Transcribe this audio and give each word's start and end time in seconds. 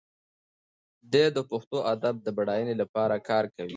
دی 1.11 1.25
د 1.35 1.39
پښتو 1.49 1.77
ادب 1.93 2.15
د 2.21 2.27
بډاینې 2.37 2.75
لپاره 2.81 3.15
کار 3.29 3.45
کوي. 3.55 3.69